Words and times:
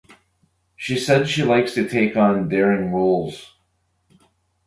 She 0.75 0.97
said 0.99 1.29
she 1.29 1.43
likes 1.43 1.75
to 1.75 1.87
take 1.87 2.17
on 2.17 2.49
daring 2.49 2.91
roles. 2.91 3.53